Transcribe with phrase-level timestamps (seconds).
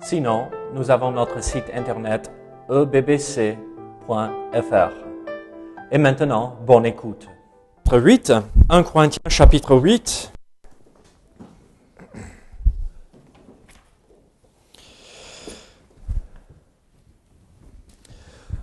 [0.00, 2.30] Sinon, nous avons notre site internet
[2.70, 3.56] ebbc.fr.
[5.90, 7.28] Et maintenant, bonne écoute.
[7.90, 8.32] 8,
[8.68, 10.32] 1 Corinthiens chapitre 8.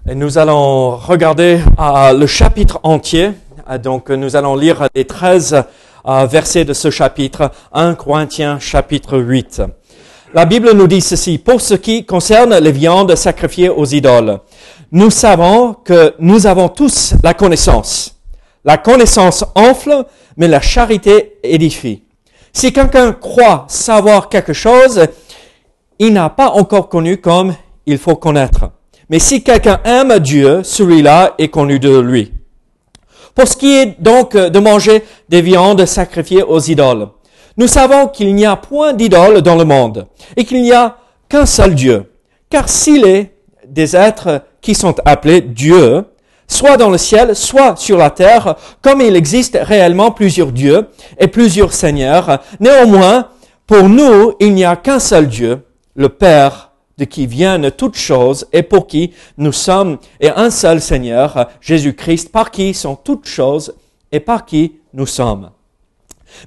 [0.08, 3.32] Et nous allons regarder euh, le chapitre entier.
[3.70, 5.64] Euh, donc nous allons lire les 13
[6.08, 9.64] euh, versets de ce chapitre, 1 Corinthiens chapitre 8.
[10.36, 14.42] La Bible nous dit ceci, pour ce qui concerne les viandes sacrifiées aux idoles,
[14.92, 18.20] nous savons que nous avons tous la connaissance.
[18.66, 20.04] La connaissance enfle,
[20.36, 22.04] mais la charité édifie.
[22.52, 25.08] Si quelqu'un croit savoir quelque chose,
[26.00, 27.56] il n'a pas encore connu comme
[27.86, 28.72] il faut connaître.
[29.10, 32.34] Mais si quelqu'un aime Dieu, celui-là est connu de lui.
[33.34, 37.08] Pour ce qui est donc de manger des viandes sacrifiées aux idoles,
[37.58, 40.98] nous savons qu'il n'y a point d'idole dans le monde et qu'il n'y a
[41.30, 42.12] qu'un seul Dieu.
[42.50, 43.34] Car s'il est
[43.68, 46.06] des êtres qui sont appelés Dieu,
[46.48, 50.88] soit dans le ciel, soit sur la terre, comme il existe réellement plusieurs dieux
[51.20, 53.30] et plusieurs seigneurs, néanmoins,
[53.68, 58.48] pour nous, il n'y a qu'un seul Dieu, le Père de qui viennent toutes choses
[58.54, 63.76] et pour qui nous sommes, et un seul Seigneur, Jésus-Christ, par qui sont toutes choses
[64.12, 65.50] et par qui nous sommes.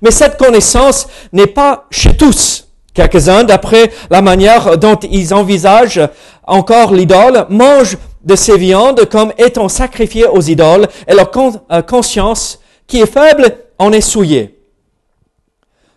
[0.02, 2.68] Mais cette connaissance n'est pas chez tous.
[2.94, 6.08] Quelques-uns, d'après la manière dont ils envisagent
[6.44, 12.60] encore l'idole, mangent de ces viandes comme étant sacrifiées aux idoles et leur euh, conscience,
[12.86, 14.58] qui est faible, en est souillée.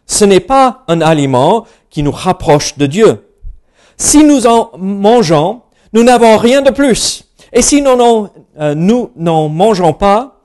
[0.06, 3.26] Ce n'est pas un aliment qui nous rapproche de Dieu.
[3.98, 5.62] Si nous en mangeons,
[5.94, 7.24] nous n'avons rien de plus.
[7.54, 8.30] Et si nous
[8.60, 8.76] euh,
[9.16, 10.42] n'en mangeons pas,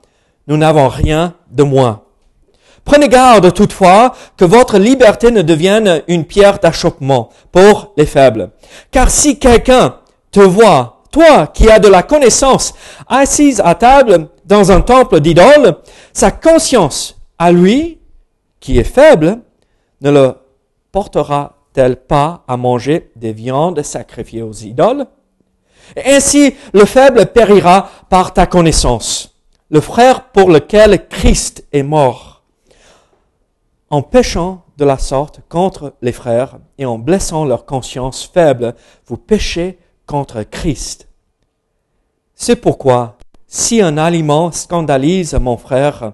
[0.47, 2.01] nous n'avons rien de moins.
[2.87, 8.51] Prenez garde toutefois que votre liberté ne devienne une pierre d'achoppement pour les faibles.
[8.91, 9.97] Car si quelqu'un
[10.31, 12.73] te voit, toi qui as de la connaissance,
[13.09, 15.75] assise à table dans un temple d'idole,
[16.13, 17.99] sa conscience à lui,
[18.61, 19.39] qui est faible,
[19.99, 20.35] ne le
[20.93, 21.57] portera
[22.07, 25.07] pas à manger des viandes sacrifiées aux idoles?
[26.05, 29.35] Ainsi, le faible périra par ta connaissance,
[29.69, 32.36] le frère pour lequel Christ est mort.
[33.89, 38.75] En péchant de la sorte contre les frères et en blessant leur conscience faible,
[39.05, 41.07] vous péchez contre Christ.
[42.35, 46.13] C'est pourquoi, si un aliment scandalise mon frère,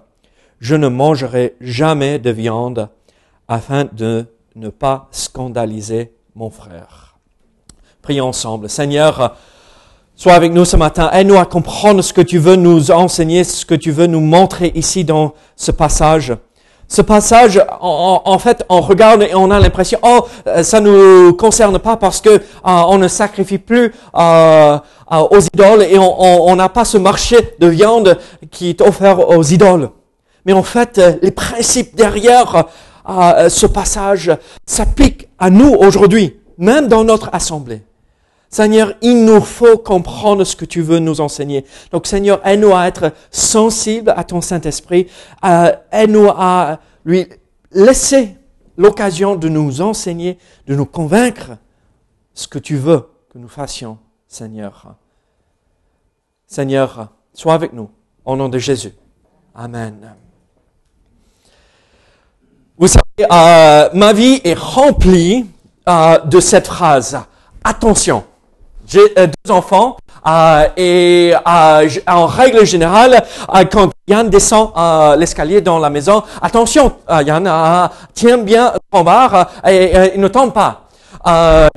[0.60, 2.88] je ne mangerai jamais de viande
[3.48, 7.18] afin de ne pas scandaliser mon frère.
[8.02, 8.70] Prions ensemble.
[8.70, 9.36] Seigneur,
[10.14, 11.10] sois avec nous ce matin.
[11.10, 14.70] Aide-nous à comprendre ce que tu veux nous enseigner, ce que tu veux nous montrer
[14.76, 16.34] ici dans ce passage.
[16.88, 20.26] Ce passage, en, fait, on regarde et on a l'impression, oh,
[20.62, 24.78] ça nous concerne pas parce que euh, on ne sacrifie plus euh,
[25.12, 28.18] euh, aux idoles et on n'a pas ce marché de viande
[28.50, 29.90] qui est offert aux idoles.
[30.46, 32.66] Mais en fait, les principes derrière
[33.08, 34.32] euh, ce passage
[34.66, 37.82] s'applique à nous aujourd'hui, même dans notre assemblée.
[38.54, 41.64] Seigneur, il nous faut comprendre ce que tu veux nous enseigner.
[41.90, 45.08] Donc Seigneur, aide-nous à être sensibles à ton Saint-Esprit.
[45.44, 47.26] Euh, aide-nous à lui
[47.72, 48.36] laisser
[48.76, 50.38] l'occasion de nous enseigner,
[50.68, 51.58] de nous convaincre
[52.32, 53.98] ce que tu veux que nous fassions,
[54.28, 54.94] Seigneur.
[56.46, 57.90] Seigneur, sois avec nous.
[58.24, 58.92] Au nom de Jésus.
[59.52, 60.14] Amen.
[62.78, 65.44] Vous savez, euh, ma vie est remplie
[65.88, 67.18] euh, de cette phrase.
[67.64, 68.22] Attention.
[68.86, 69.96] J'ai euh, deux enfants
[70.26, 73.22] euh, et euh, en règle générale,
[73.70, 74.72] quand Yann descend
[75.18, 80.82] l'escalier dans la maison, attention, Yann, tiens bien ton bar et, ne tombe pas.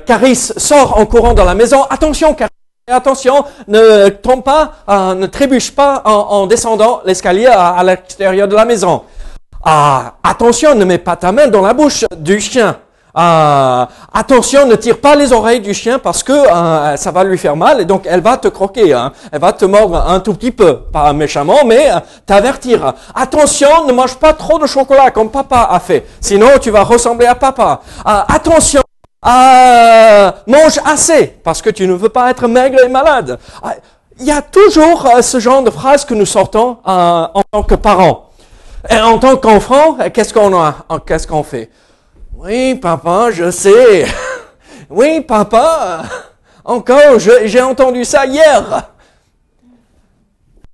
[0.06, 2.50] Caris sort en courant dans la maison, attention, Caris.
[2.90, 4.72] Attention, ne tombe pas,
[5.14, 9.02] ne trébuche pas en, descendant l'escalier à l'extérieur de la maison.
[9.62, 12.78] Ah, attention, ne mets pas ta main dans la bouche du chien.
[13.20, 17.36] Ah, attention, ne tire pas les oreilles du chien parce que euh, ça va lui
[17.36, 18.92] faire mal et donc elle va te croquer.
[18.92, 19.12] Hein.
[19.32, 22.94] Elle va te mordre un tout petit peu, pas méchamment, mais euh, t'avertir.
[23.16, 27.26] Attention, ne mange pas trop de chocolat comme papa a fait, sinon tu vas ressembler
[27.26, 27.80] à papa.
[28.04, 28.82] Attention,
[29.26, 33.40] euh, mange assez parce que tu ne veux pas être maigre et malade.
[34.20, 37.62] Il y a toujours euh, ce genre de phrases que nous sortons euh, en tant
[37.64, 38.30] que parents.
[38.88, 40.74] Et en tant qu'enfant, qu'est-ce qu'on a,
[41.04, 41.68] qu'est-ce qu'on fait?
[42.40, 44.06] Oui, papa, je sais.
[44.88, 46.04] Oui, papa,
[46.64, 48.92] encore, j'ai entendu ça hier.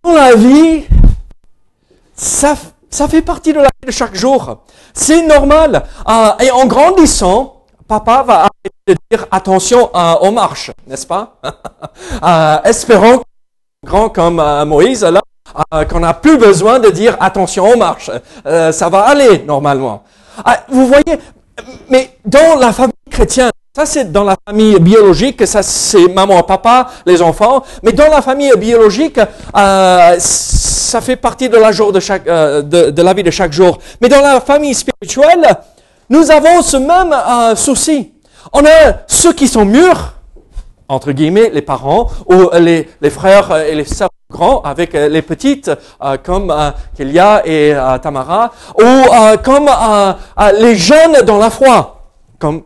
[0.02, 0.84] Dans la vie,
[2.14, 2.54] ça,
[3.08, 4.58] fait partie de la vie de chaque jour.
[4.92, 5.84] C'est normal.
[6.06, 11.36] Euh, et en grandissant, papa va arrêter de dire attention euh, aux marches, n'est-ce pas?
[12.22, 13.22] Euh, Espérons,
[13.84, 15.22] grand comme Moïse, là,
[15.88, 18.10] qu'on n'a plus besoin de dire attention aux marches.
[18.44, 20.02] ça va aller normalement.
[20.68, 21.18] vous voyez,
[21.88, 26.90] mais dans la famille chrétienne, ça, c'est dans la famille biologique, ça, c'est maman, papa,
[27.06, 27.64] les enfants.
[27.82, 31.98] Mais dans la famille biologique, euh, ça fait partie de la, jour de,
[32.28, 33.78] euh, la vie de chaque jour.
[34.00, 35.44] Mais dans la famille spirituelle,
[36.08, 38.12] nous avons ce même euh, souci.
[38.52, 40.13] On a ceux qui sont mûrs,
[40.88, 45.70] entre guillemets, les parents, ou les, frères et les sœurs grands avec les petites,
[46.02, 49.70] euh, comme euh, Kélia et Tamara, ou comme
[50.58, 52.62] les jeunes dans la foi, comme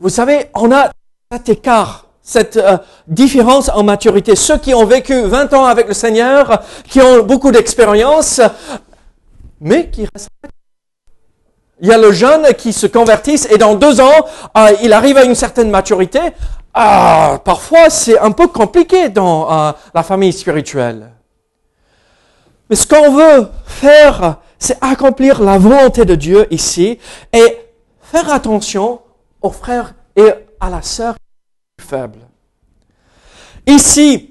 [0.00, 0.90] vous savez, on a
[1.30, 4.34] cet écart, cette euh, différence en maturité.
[4.34, 8.40] Ceux qui ont vécu 20 ans avec le Seigneur, qui ont beaucoup d'expérience,
[9.60, 10.30] mais qui restent.
[11.80, 15.16] Il y a le jeune qui se convertisse et dans deux ans, euh, il arrive
[15.16, 16.20] à une certaine maturité.
[16.74, 21.10] Ah, parfois, c'est un peu compliqué dans euh, la famille spirituelle.
[22.68, 26.98] Mais ce qu'on veut faire, c'est accomplir la volonté de Dieu ici
[27.32, 27.58] et
[28.00, 29.00] faire attention
[29.40, 30.30] aux frères et
[30.60, 31.16] à la sœur
[31.80, 32.20] faible.
[33.66, 34.29] Ici,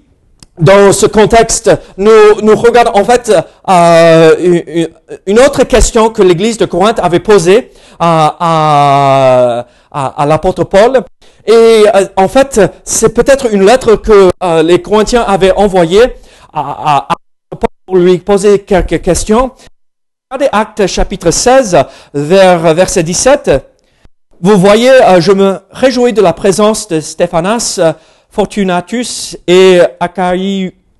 [0.59, 3.31] dans ce contexte, nous, nous regardons en fait
[3.69, 4.87] euh,
[5.25, 11.01] une autre question que l'Église de Corinthe avait posée à, à, à, l'apôtre Paul.
[11.45, 16.03] Et euh, en fait, c'est peut-être une lettre que euh, les Corinthiens avaient envoyée
[16.53, 17.07] à,
[17.49, 19.51] Paul pour lui poser quelques questions.
[20.29, 21.77] Regardez Actes chapitre 16,
[22.13, 23.51] vers verset 17.
[24.41, 27.79] Vous voyez, euh, je me réjouis de la présence de Stéphanas,
[28.29, 29.79] Fortunatus et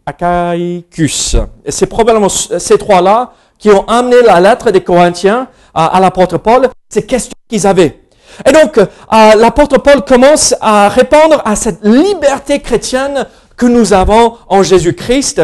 [0.06, 1.36] Achaicus.
[1.66, 6.70] Et c'est probablement ces trois-là qui ont amené la lettre des Corinthiens à, l'apôtre Paul,
[6.90, 8.00] ces questions qu'ils avaient.
[8.46, 13.28] Et donc, euh, l'apôtre Paul commence à répondre à cette liberté chrétienne
[13.58, 15.42] que nous avons en Jésus-Christ.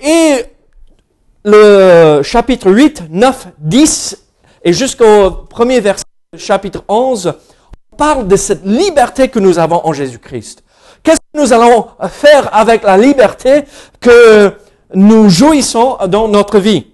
[0.00, 0.44] Et
[1.44, 4.18] le chapitre 8, 9, 10
[4.62, 6.04] et jusqu'au premier verset
[6.36, 7.34] chapitre 11,
[7.92, 10.62] on parle de cette liberté que nous avons en Jésus-Christ.
[11.02, 13.64] Qu'est-ce que nous allons faire avec la liberté
[14.00, 14.52] que
[14.94, 16.86] nous jouissons dans notre vie?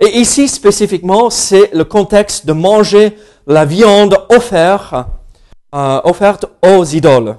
[0.00, 4.94] Et ici, spécifiquement, c'est le contexte de manger la viande offerte,
[5.74, 6.00] euh,
[6.62, 7.36] aux idoles.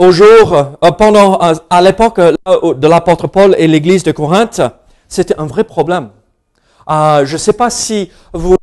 [0.00, 4.60] Au jour, euh, pendant, euh, à l'époque de l'apôtre Paul et l'église de Corinthe,
[5.08, 6.10] c'était un vrai problème.
[6.88, 8.56] Euh, je ne sais pas si vous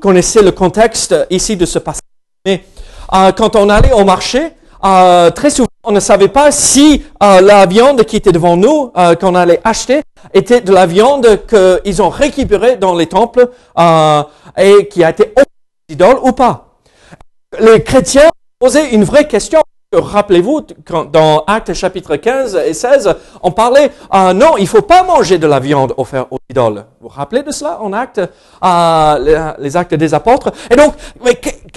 [0.00, 2.07] connaissez le contexte ici de ce passage,
[2.48, 2.64] mais
[3.12, 4.40] euh, quand on allait au marché,
[4.84, 9.34] euh, très souvent, on ne savait pas si la viande qui était devant nous, qu'on
[9.34, 10.02] allait acheter,
[10.34, 13.48] était de la viande qu'ils ont récupérée dans les temples
[14.56, 15.32] et qui a été
[15.88, 16.68] idoles ou pas.
[17.58, 18.28] Les chrétiens
[18.58, 19.60] posaient une vraie question.
[19.90, 20.66] Rappelez-vous,
[21.10, 25.46] dans Actes chapitre 15 et 16, on parlait, euh, non, il faut pas manger de
[25.46, 26.84] la viande offerte aux idoles.
[27.00, 28.20] Vous vous rappelez de cela en Actes,
[28.62, 30.52] euh, les, Actes des apôtres?
[30.70, 30.92] Et donc,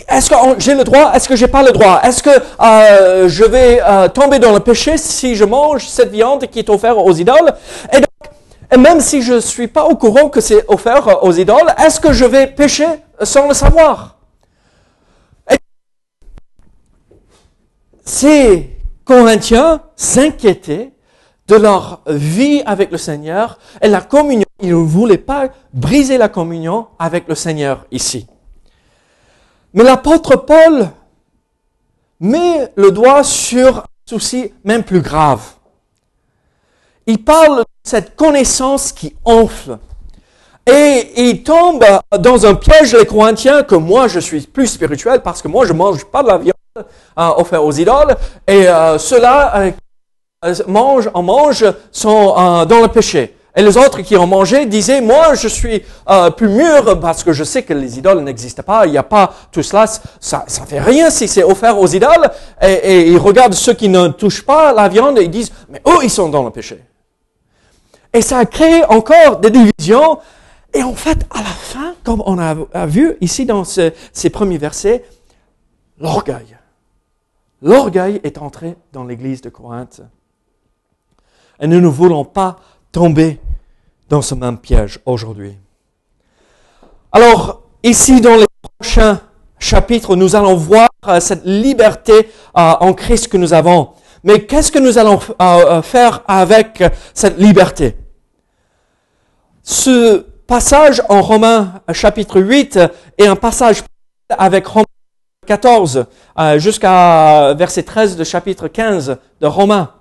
[0.09, 2.01] est-ce que j'ai le droit Est-ce que j'ai pas le droit?
[2.03, 6.59] Est-ce que euh, je vais tomber dans le péché si je mange cette viande qui
[6.59, 7.53] est offerte aux idoles?
[7.93, 12.01] Et donc, même si je suis pas au courant que c'est offert aux idoles, est-ce
[12.01, 12.87] que je vais pécher
[13.23, 14.17] sans le savoir?
[18.11, 18.69] Ces
[19.05, 20.91] Corinthiens s'inquiétaient
[21.47, 24.45] de leur vie avec le Seigneur et la communion.
[24.61, 28.27] Ils ne voulaient pas briser la communion avec le Seigneur ici.
[29.73, 30.89] Mais l'apôtre Paul
[32.19, 35.43] met le doigt sur un souci même plus grave.
[37.07, 39.79] Il parle de cette connaissance qui enfle.
[40.69, 41.85] Et il tombe
[42.19, 45.71] dans un piège, les Corinthiens, que moi je suis plus spirituel parce que moi je
[45.71, 46.83] mange pas de la viande euh,
[47.35, 48.15] offert aux idoles,
[48.47, 49.73] et euh, ceux-là
[50.45, 52.33] euh, mangent, en mangent, sont
[52.65, 53.35] dans le péché.
[53.53, 55.83] Et les autres qui ont mangé disaient, moi je suis
[56.37, 59.33] plus mûr parce que je sais que les idoles n'existent pas, il n'y a pas
[59.51, 62.31] tout cela, ça ça fait rien si c'est offert aux idoles.
[62.61, 65.81] Et, et, ils regardent ceux qui ne touchent pas la viande et ils disent, mais
[65.85, 66.81] eux ils sont dans le péché.
[68.13, 70.19] Et ça a créé encore des divisions.
[70.73, 75.03] Et en fait, à la fin, comme on a, vu ici dans ces premiers versets,
[75.99, 76.57] l'orgueil.
[77.61, 80.01] L'orgueil est entré dans l'église de Corinthe.
[81.59, 82.57] Et nous ne voulons pas
[82.91, 83.39] tomber
[84.09, 85.57] dans ce même piège aujourd'hui.
[87.11, 88.47] Alors, ici, dans les
[88.79, 89.21] prochains
[89.59, 93.91] chapitres, nous allons voir euh, cette liberté euh, en Christ que nous avons.
[94.23, 97.95] Mais qu'est-ce que nous allons euh, faire avec cette liberté?
[99.61, 102.79] Ce passage en Romains chapitre 8
[103.17, 103.83] est un passage
[104.29, 104.85] avec Romains
[105.47, 106.05] 14
[106.57, 109.91] jusqu'à verset 13 de chapitre 15 de Romains.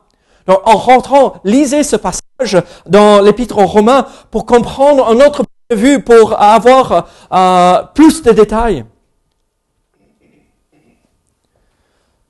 [0.47, 5.47] Donc, en rentrant, lisez ce passage dans l'épître aux Romains pour comprendre un autre point
[5.70, 8.85] de vue, pour avoir euh, plus de détails.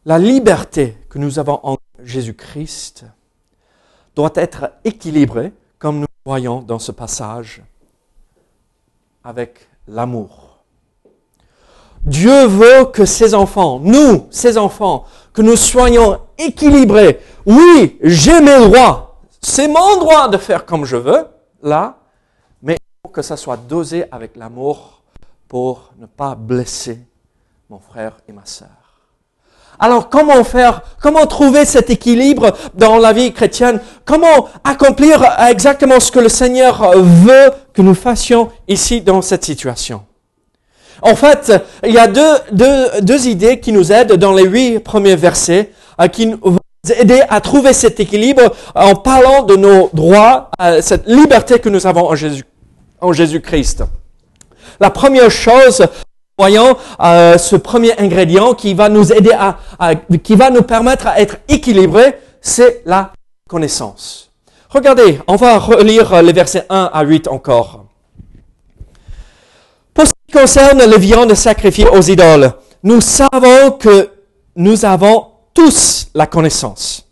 [0.05, 3.07] La liberté que nous avons en Jésus-Christ
[4.15, 7.63] doit être équilibrée, comme nous voyons dans ce passage,
[9.25, 10.50] avec l'amour.
[12.05, 17.21] Dieu veut que ses enfants, nous, ses enfants, que nous soyons équilibrés.
[17.47, 19.21] Oui, j'ai mes droits.
[19.43, 21.27] C'est mon droit de faire comme je veux,
[21.63, 21.99] là,
[22.63, 25.03] mais faut que ça soit dosé avec l'amour
[25.49, 27.01] pour ne pas blesser
[27.69, 28.69] mon frère et ma sœur.
[29.79, 33.81] Alors comment faire Comment trouver cet équilibre dans la vie chrétienne?
[34.05, 40.05] Comment accomplir exactement ce que le Seigneur veut que nous fassions ici dans cette situation?
[41.03, 41.53] En fait,
[41.85, 45.71] il y a deux, deux, deux idées qui nous aident dans les huit premiers versets,
[46.01, 46.59] euh, qui vont
[46.99, 51.87] aider à trouver cet équilibre en parlant de nos droits, euh, cette liberté que nous
[51.87, 52.45] avons en Jésus,
[53.01, 53.85] en Jésus-Christ.
[54.79, 55.87] La première chose
[56.39, 59.59] voyons euh, ce premier ingrédient qui va nous aider à,
[60.23, 63.13] qui va nous permettre à être équilibrés, c'est la
[63.47, 64.31] connaissance.
[64.71, 67.85] Regardez, on va relire les versets 1 à 8 encore.
[70.33, 72.53] Concerne les viandes sacrifiées aux idoles,
[72.85, 74.11] nous savons que
[74.57, 77.07] nous avons tous la connaissance.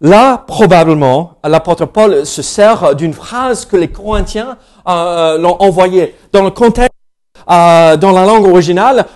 [0.00, 6.16] Là, probablement, l'apôtre Paul se sert d'une phrase que les Corinthiens euh, l'ont envoyée.
[6.32, 6.90] Dans le contexte
[7.48, 9.06] euh, dans la langue originale,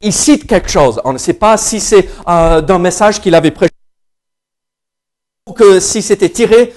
[0.00, 1.00] il cite quelque chose.
[1.04, 3.70] On ne sait pas si c'est euh, d'un message qu'il avait prêché
[5.48, 6.74] ou que si c'était tiré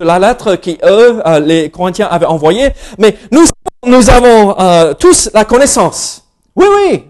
[0.00, 2.70] la lettre que eux, euh, les Corinthiens, avaient envoyée.
[2.98, 3.44] Mais nous,
[3.84, 6.24] nous avons euh, tous la connaissance.
[6.54, 7.04] Oui, oui,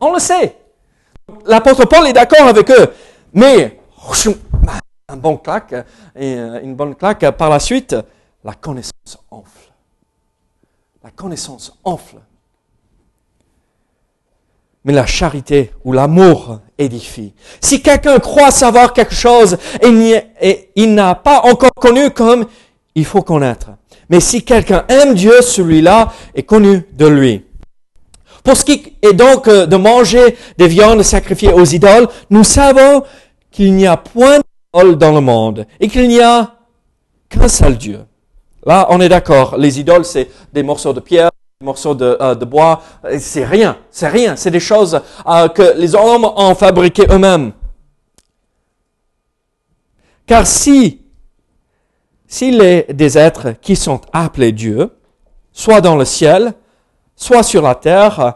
[0.00, 0.56] on le sait.
[1.46, 2.92] L'apôtre Paul est d'accord avec eux.
[3.32, 3.78] Mais
[5.08, 5.74] un bon claque
[6.16, 7.96] et une bonne claque par la suite,
[8.44, 9.72] la connaissance enfle
[11.02, 12.20] la connaissance enfle.
[14.84, 17.34] Mais la charité ou l'amour édifie.
[17.60, 22.46] Si quelqu'un croit savoir quelque chose et il n'a pas encore connu comme
[22.94, 23.70] il faut connaître.
[24.10, 27.44] Mais si quelqu'un aime Dieu, celui-là est connu de lui.
[28.44, 33.04] Pour ce qui est donc euh, de manger des viandes sacrifiées aux idoles, nous savons
[33.50, 34.40] qu'il n'y a point
[34.74, 36.56] d'idole dans le monde et qu'il n'y a
[37.28, 38.00] qu'un seul Dieu.
[38.66, 39.56] Là, on est d'accord.
[39.56, 41.30] Les idoles, c'est des morceaux de pierre,
[41.62, 42.82] morceaux de, euh, bois.
[43.18, 43.78] C'est rien.
[43.90, 44.36] C'est rien.
[44.36, 47.52] C'est des choses euh, que les hommes ont fabriquées eux-mêmes.
[50.26, 51.02] Car si,
[52.26, 54.90] s'il est des êtres qui sont appelés Dieu,
[55.52, 56.54] soit dans le ciel,
[57.16, 58.34] soit sur la terre,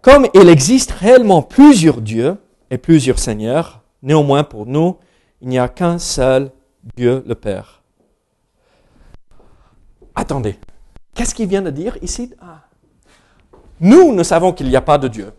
[0.00, 2.36] comme il existe réellement plusieurs dieux
[2.70, 4.98] et plusieurs seigneurs, néanmoins pour nous,
[5.40, 6.50] il n'y a qu'un seul
[6.96, 7.82] Dieu le Père
[10.14, 10.58] attendez,
[11.14, 12.32] qu'est-ce qu'il vient de dire ici?
[12.40, 12.61] Ah.
[13.82, 15.32] Nous, nous savons qu'il n'y a pas de Dieu.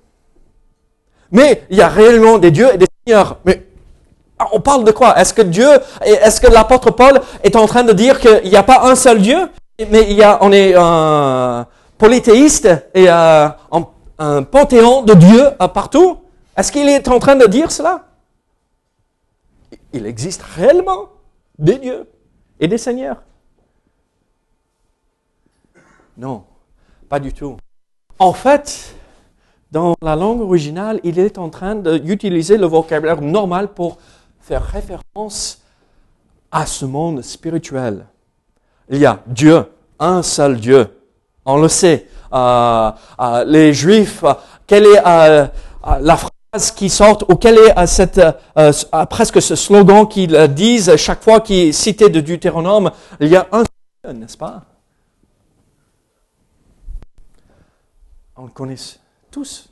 [1.32, 3.40] Mais il y a réellement des dieux et des seigneurs.
[3.46, 3.66] Mais
[4.38, 5.18] ah, on parle de quoi?
[5.18, 5.70] Est-ce que Dieu,
[6.02, 9.22] est-ce que l'apôtre Paul est en train de dire qu'il n'y a pas un seul
[9.22, 9.50] Dieu,
[9.90, 11.66] mais il y a, on est un
[11.98, 13.88] polythéiste et euh, un,
[14.20, 16.18] un, panthéon de dieux partout
[16.58, 18.04] Est-ce qu'il est en train de dire cela?
[19.94, 21.08] Il existe réellement
[21.58, 22.10] des dieux
[22.60, 23.24] et des seigneurs.
[26.18, 26.44] Non,
[27.08, 27.56] pas du tout.
[28.24, 28.96] En fait,
[29.70, 33.98] dans la langue originale, il est en train d'utiliser le vocabulaire normal pour
[34.40, 35.62] faire référence
[36.50, 38.06] à ce monde spirituel.
[38.90, 39.66] Il y a Dieu,
[40.00, 40.88] un seul Dieu.
[41.44, 42.08] On le sait.
[42.34, 44.24] Euh, euh, les Juifs,
[44.68, 45.46] quelle est euh,
[46.00, 48.22] la phrase qui sort ou quel est cette,
[49.10, 52.90] presque ce slogan qu'ils disent chaque fois qu'ils citent de Deutéronome
[53.20, 54.62] Il y a un Dieu, n'est-ce pas?
[58.36, 58.76] On le connaît
[59.32, 59.70] tous.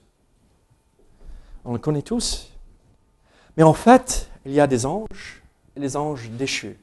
[1.66, 2.52] On le connaît tous.
[3.58, 5.42] Mais en fait, il y a des anges
[5.76, 6.78] et des anges déchus.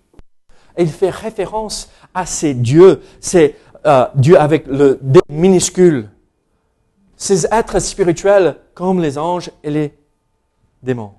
[0.76, 3.56] Il fait référence à ces dieux, ces
[3.86, 6.08] euh, dieux avec le D minuscule,
[7.16, 9.98] ces êtres spirituels comme les anges et les
[10.82, 11.12] démons.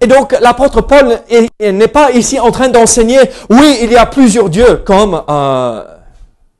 [0.00, 1.20] Et donc l'apôtre Paul
[1.60, 3.18] n'est pas ici en train d'enseigner,
[3.50, 5.96] oui, il y a plusieurs dieux comme euh,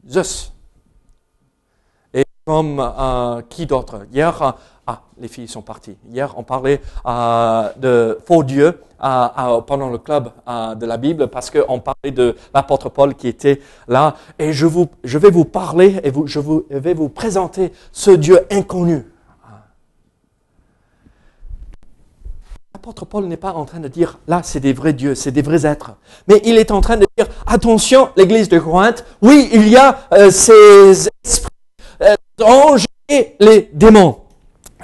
[0.08, 0.52] Zeus.
[2.48, 4.06] Comme euh, qui d'autre?
[4.10, 4.52] Hier, euh,
[4.86, 5.98] ah, les filles sont parties.
[6.10, 11.78] Hier, on parlait euh, de faux dieux pendant le club de la Bible parce qu'on
[11.80, 14.14] parlait de l'apôtre Paul qui était là.
[14.38, 18.40] Et je, vous, je vais vous parler et je vous, vais vous présenter ce Dieu
[18.50, 19.04] inconnu.
[22.72, 25.42] L'apôtre Paul n'est pas en train de dire, là, c'est des vrais dieux, c'est des
[25.42, 25.96] vrais êtres.
[26.26, 29.98] Mais il est en train de dire, attention, l'église de Corinthe, oui, il y a
[30.30, 31.47] ces esprits,
[32.40, 34.18] euh, anges et les démons.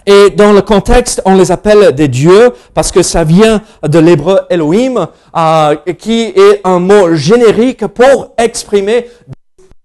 [0.07, 4.41] Et dans le contexte, on les appelle des dieux parce que ça vient de l'hébreu
[4.51, 9.07] Elohim, euh, qui est un mot générique pour exprimer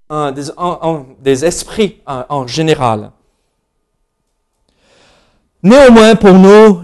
[0.09, 0.43] des,
[1.21, 3.11] des, esprits en général.
[5.61, 6.81] Néanmoins, pour nous,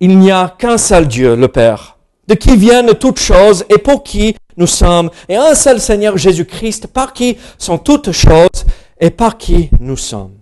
[0.00, 4.02] il n'y a qu'un seul Dieu, le Père, de qui viennent toutes choses et pour
[4.02, 8.66] qui nous sommes, et un seul Seigneur Jésus-Christ, par qui sont toutes choses
[9.00, 10.36] et par qui nous sommes.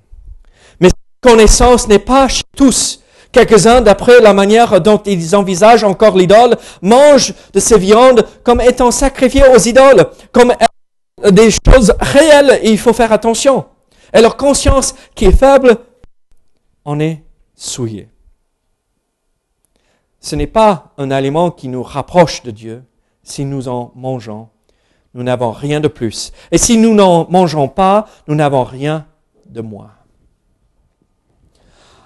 [0.81, 3.03] Mais cette connaissance n'est pas chez tous.
[3.33, 8.91] Quelques-uns, d'après la manière dont ils envisagent encore l'idole, mangent de ces viandes comme étant
[8.91, 10.55] sacrifiées aux idoles, comme
[11.31, 13.67] des choses réelles, et il faut faire attention.
[14.15, 15.77] Et leur conscience, qui est faible,
[16.85, 18.09] en est souillée.
[20.21, 22.85] Ce n'est pas un aliment qui nous rapproche de Dieu.
[23.23, 24.49] Si nous en mangeons,
[25.17, 26.31] nous n'avons rien de plus.
[26.53, 29.07] Et si nous n'en mangeons pas, nous n'avons rien
[29.47, 29.91] de moins.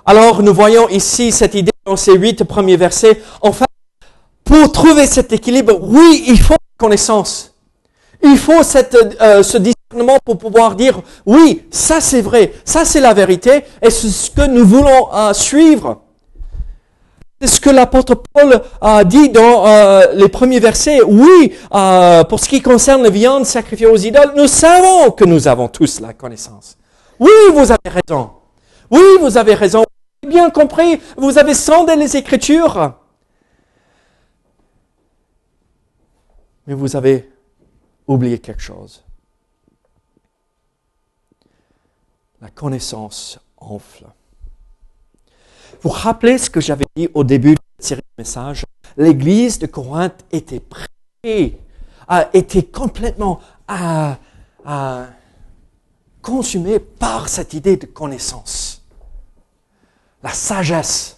[0.06, 3.20] Alors nous voyons ici cette idée dans ces huit premiers versets.
[3.42, 3.66] Enfin,
[4.44, 7.52] pour trouver cet équilibre, oui, il faut connaissance.
[8.22, 13.14] Il faut euh, ce discernement pour pouvoir dire, oui, ça c'est vrai, ça c'est la
[13.14, 16.02] vérité, et c'est ce que nous voulons euh, suivre.
[17.40, 21.00] C'est ce que l'apôtre Paul a dit dans euh, les premiers versets.
[21.00, 25.48] Oui, euh, pour ce qui concerne la viande sacrifiée aux idoles, nous savons que nous
[25.48, 26.76] avons tous la connaissance.
[27.18, 28.32] Oui, vous avez raison.
[28.90, 29.78] Oui, vous avez raison.
[29.78, 31.00] Vous avez bien compris.
[31.16, 32.92] Vous avez sondé les Écritures.
[36.66, 37.32] Mais vous avez
[38.06, 39.02] oublié quelque chose.
[42.42, 44.04] La connaissance enfle.
[45.82, 48.64] Vous rappelez ce que j'avais dit au début de cette série de messages?
[48.96, 51.54] L'église de Corinthe était prête,
[52.34, 54.16] été complètement à,
[56.20, 58.82] consumée par cette idée de connaissance.
[60.22, 61.16] La sagesse.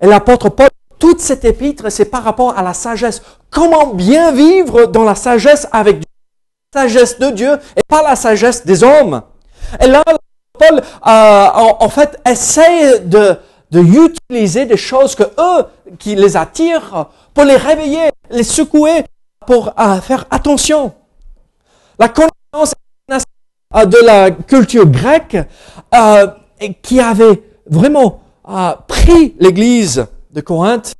[0.00, 3.22] Et l'apôtre Paul, toute cette épître, c'est par rapport à la sagesse.
[3.48, 6.02] Comment bien vivre dans la sagesse avec
[6.74, 9.22] la sagesse de Dieu et pas la sagesse des hommes.
[9.80, 10.02] Et là,
[10.58, 11.46] Paul, euh,
[11.80, 13.36] en, fait, essaie de,
[13.72, 15.66] de des choses que eux,
[15.98, 19.04] qui les attirent, pour les réveiller, les secouer,
[19.46, 20.94] pour euh, faire attention.
[21.98, 22.74] La connaissance
[23.74, 25.38] euh, de la culture grecque
[25.94, 26.26] euh,
[26.82, 28.20] qui avait vraiment
[28.88, 30.94] pris l'Église de Corinthe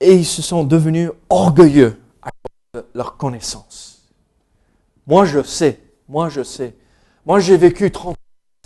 [0.00, 4.04] et ils se sont devenus orgueilleux à cause de leur connaissance.
[5.06, 6.74] Moi je sais, moi je sais.
[7.24, 8.16] Moi j'ai vécu 30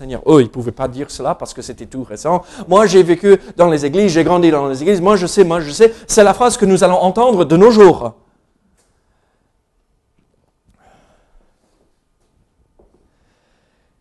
[0.00, 2.42] Seigneur, eux, ils ne pouvaient pas dire cela parce que c'était tout récent.
[2.68, 5.60] Moi, j'ai vécu dans les églises, j'ai grandi dans les églises, moi je sais, moi
[5.60, 5.94] je sais.
[6.06, 8.14] C'est la phrase que nous allons entendre de nos jours.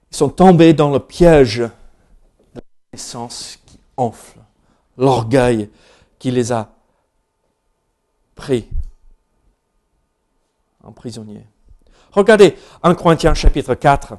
[0.10, 1.64] Ils sont tombés dans le piège
[2.56, 4.40] de connaissance qui enfle,
[4.98, 5.70] l'orgueil
[6.18, 6.70] qui les a
[8.36, 8.70] pris
[10.82, 11.46] en prisonniers.
[12.14, 14.18] Regardez 1 Corinthiens chapitre 4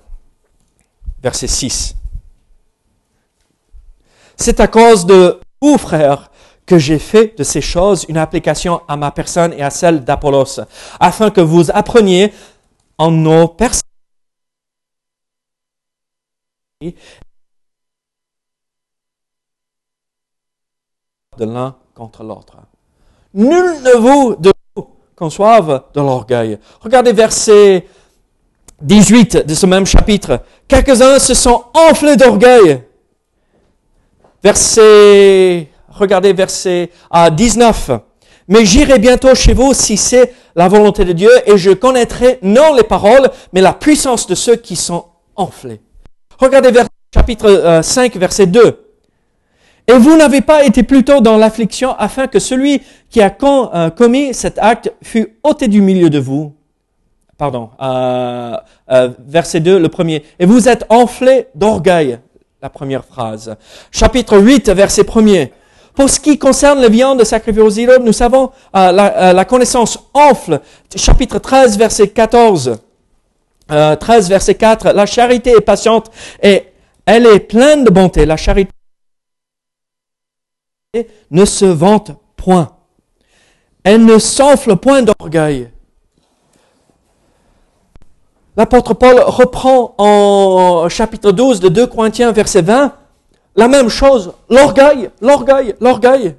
[1.22, 1.96] verset 6.
[4.36, 6.30] C'est à cause de vous, frères,
[6.64, 10.60] que j'ai fait de ces choses une application à ma personne et à celle d'Apollos,
[10.98, 12.32] afin que vous appreniez
[12.96, 13.82] en nos personnes
[21.36, 22.56] de l'un contre l'autre.
[23.34, 26.58] Nul ne vous de vous conçoive de l'orgueil.
[26.80, 27.86] Regardez verset
[28.82, 30.40] 18 de ce même chapitre.
[30.68, 32.82] Quelques-uns se sont enflés d'orgueil.
[34.42, 37.90] Verset, regardez verset à 19.
[38.48, 42.74] Mais j'irai bientôt chez vous si c'est la volonté de Dieu et je connaîtrai non
[42.74, 45.04] les paroles, mais la puissance de ceux qui sont
[45.36, 45.80] enflés.
[46.38, 48.86] Regardez vers chapitre 5, euh, verset 2.
[49.86, 54.34] Et vous n'avez pas été plutôt dans l'affliction afin que celui qui a euh, commis
[54.34, 56.54] cet acte fût ôté du milieu de vous.
[57.40, 58.54] Pardon, euh,
[58.90, 60.22] euh, verset 2, le premier.
[60.38, 62.18] Et vous êtes enflés d'orgueil,
[62.60, 63.56] la première phrase.
[63.90, 65.46] Chapitre 8, verset 1
[65.94, 70.60] Pour ce qui concerne les viandes sacrifiées aux îlots, nous savons la, la, connaissance enfle.
[70.94, 72.76] Chapitre 13, verset 14.
[73.68, 74.90] 13, verset 4.
[74.90, 76.10] La charité est patiente
[76.42, 76.66] et
[77.06, 78.26] elle est pleine de bonté.
[78.26, 78.70] La charité
[81.30, 82.76] ne se vante point.
[83.82, 85.70] Elle ne s'enfle point d'orgueil.
[88.60, 92.94] L'apôtre Paul reprend en chapitre 12 de 2 Corinthiens, verset 20,
[93.56, 96.36] la même chose, l'orgueil, l'orgueil, l'orgueil.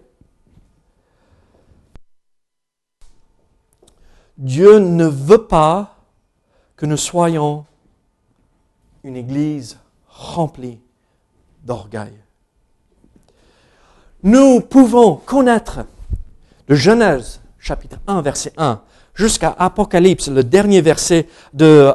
[4.37, 5.95] Dieu ne veut pas
[6.75, 7.65] que nous soyons
[9.03, 10.79] une église remplie
[11.63, 12.13] d'orgueil
[14.21, 15.79] nous pouvons connaître
[16.67, 18.79] de Genèse chapitre 1 verset 1
[19.13, 21.93] jusqu'à Apocalypse, le dernier verset de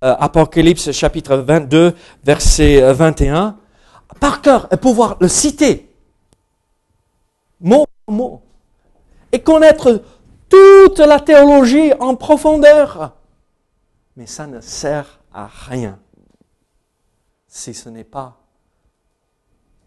[0.00, 3.56] Apocalypse chapitre 22 verset 21,
[4.20, 5.92] par cœur et pouvoir le citer.
[7.60, 8.42] Mot par mot.
[9.32, 10.02] Et connaître
[10.48, 13.16] toute la théologie en profondeur.
[14.16, 15.98] Mais ça ne sert à rien.
[17.48, 18.38] Si ce n'est pas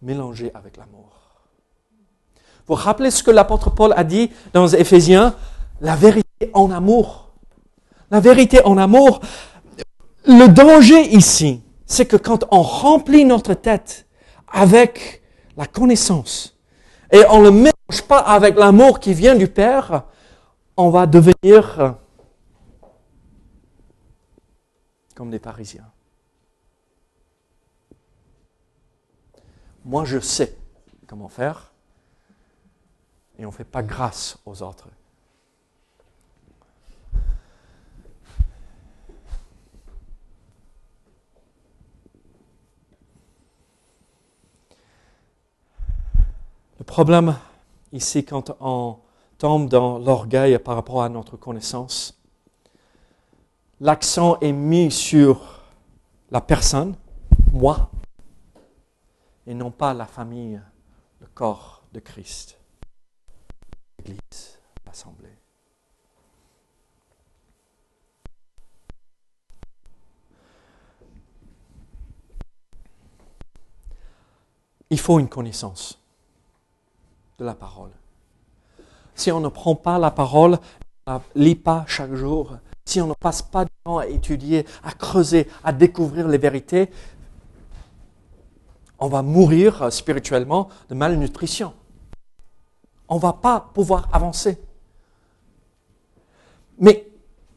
[0.01, 1.17] mélangé avec l'amour.
[2.67, 5.35] Vous rappelez ce que l'apôtre Paul a dit dans Éphésiens?
[5.81, 7.29] La vérité en amour.
[8.11, 9.21] La vérité en amour.
[10.25, 14.07] Le danger ici, c'est que quand on remplit notre tête
[14.47, 15.23] avec
[15.57, 16.57] la connaissance
[17.11, 20.03] et on ne le mélange pas avec l'amour qui vient du Père,
[20.77, 21.95] on va devenir
[25.15, 25.89] comme des Parisiens.
[29.83, 30.55] Moi, je sais
[31.07, 31.73] comment faire
[33.37, 34.87] et on ne fait pas grâce aux autres.
[46.79, 47.37] Le problème
[47.91, 48.99] ici, quand on
[49.37, 52.17] tombe dans l'orgueil par rapport à notre connaissance,
[53.81, 55.61] l'accent est mis sur
[56.31, 56.95] la personne,
[57.51, 57.91] moi,
[59.45, 60.61] et non pas la famille,
[61.19, 62.57] le corps de Christ.
[63.99, 65.35] Église, l'Assemblée.
[74.89, 75.99] Il faut une connaissance
[77.39, 77.91] de la parole.
[79.15, 80.57] Si on ne prend pas la parole,
[81.07, 84.65] on ne lit pas chaque jour, si on ne passe pas du temps à étudier,
[84.83, 86.89] à creuser, à découvrir les vérités,
[88.99, 91.73] on va mourir spirituellement de malnutrition
[93.09, 94.57] on ne va pas pouvoir avancer.
[96.79, 97.07] Mais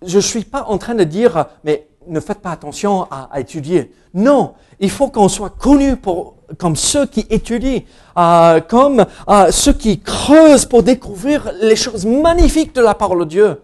[0.04, 3.92] je ne suis pas en train de dire, mais ne faites pas attention à, étudier.
[4.14, 7.80] Non, il faut qu'on soit connu pour, comme ceux qui étudient,
[8.18, 13.24] euh, comme euh, ceux qui creusent pour découvrir les choses magnifiques de la parole de
[13.24, 13.60] Dieu.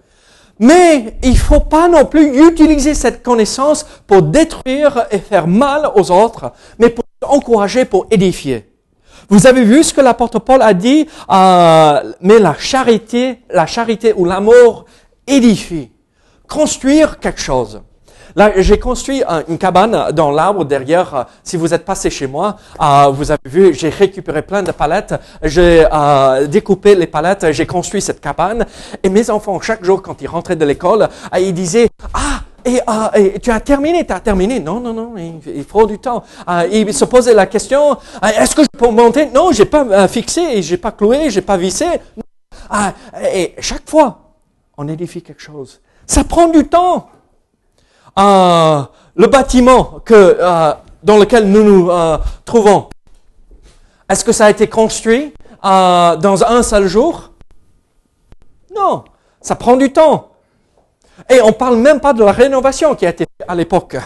[0.59, 5.91] Mais il ne faut pas non plus utiliser cette connaissance pour détruire et faire mal
[5.95, 8.69] aux autres, mais pour encourager, pour édifier.
[9.29, 14.15] Vous avez vu ce que l'apôtre Paul a dit, euh, mais la charité, la charité
[14.15, 14.87] ou l'amour
[15.27, 15.91] édifie.
[16.49, 17.83] Construire quelque chose.
[18.39, 21.13] Là, j'ai construit une cabane dans l'arbre derrière.
[21.13, 24.71] Euh, si vous êtes passé chez moi, euh, vous avez vu, j'ai récupéré plein de
[24.71, 25.13] palettes.
[25.43, 27.51] J'ai euh, découpé les palettes.
[27.51, 28.65] J'ai construit cette cabane.
[29.03, 31.03] Et mes enfants, chaque jour, quand ils rentraient de l'école,
[31.35, 34.61] euh, ils disaient, ah, et, tu as terminé, tu as terminé.
[34.61, 36.23] Non, non, non, il, faut du temps.
[36.47, 39.27] Ah, il se posait la question, est-ce que je peux monter?
[39.35, 41.87] Non, j'ai pas euh, fixé, j'ai pas cloué, j'ai pas vissé.
[43.35, 44.21] Et chaque fois,
[44.77, 45.81] on édifie quelque chose.
[46.07, 47.09] Ça prend du temps.
[48.17, 52.89] Le bâtiment que, euh, dans lequel nous nous euh, trouvons,
[54.09, 57.33] est-ce que ça a été construit dans un seul jour?
[58.75, 59.05] Non,
[59.41, 60.31] ça prend du temps.
[61.29, 63.97] Et on ne parle même pas de la rénovation qui a été faite à l'époque.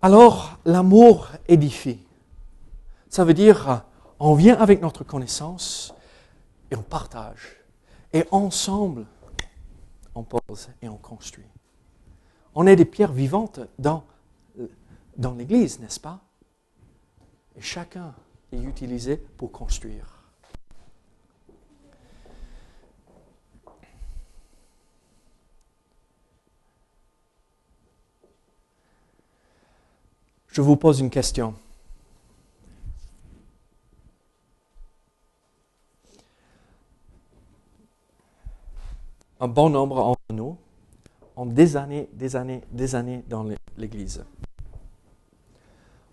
[0.00, 1.98] Alors, l'amour édifie.
[3.08, 3.82] Ça veut dire,
[4.20, 5.94] on vient avec notre connaissance
[6.70, 7.56] et on partage.
[8.12, 9.06] Et ensemble,
[10.14, 11.46] on pose et on construit.
[12.54, 14.04] On est des pierres vivantes dans,
[15.36, 16.20] l'Église, n'est-ce pas?
[17.56, 18.14] Et chacun
[18.52, 20.14] est utilisé pour construire.
[30.54, 31.54] je vous pose une question.
[39.44, 40.56] Un bon nombre d'entre nous
[41.36, 43.44] ont des années, des années, des années dans
[43.76, 44.24] l'Église,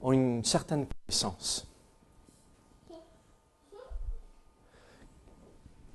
[0.02, 1.66] ont une certaine connaissance.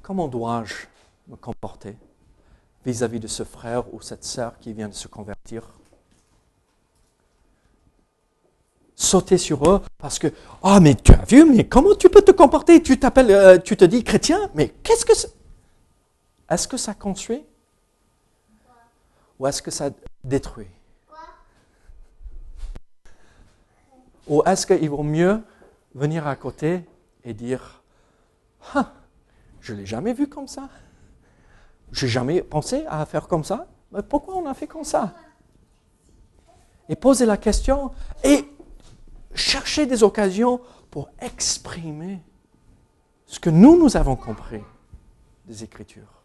[0.01, 0.87] Comment dois-je
[1.29, 1.95] me comporter
[2.87, 5.75] vis-à-vis de ce frère ou cette sœur qui vient de se convertir?
[8.95, 10.29] Sauter sur eux parce que,
[10.63, 12.83] ah, mais tu as vu, mais comment tu peux te comporter?
[12.83, 15.36] Tu t'appelles, euh, tu te dis chrétien, mais qu'est-ce que c'est?
[16.49, 17.45] Est-ce que ça construit?
[19.39, 19.91] Ou est-ce que ça
[20.25, 20.69] détruit?
[24.29, 25.43] Ou est-ce qu'il vaut mieux
[25.95, 26.85] venir à côté
[27.25, 27.83] et dire
[28.75, 28.93] ah,
[29.61, 30.69] Je ne l'ai jamais vu comme ça.
[31.93, 33.67] Je n'ai jamais pensé à faire comme ça.
[33.93, 35.15] Mais pourquoi on a fait comme ça?
[36.89, 37.93] Et poser la question
[38.25, 38.49] et
[39.35, 42.21] chercher des occasions pour exprimer
[43.27, 44.63] ce que nous, nous avons compris
[45.47, 46.16] des Écritures.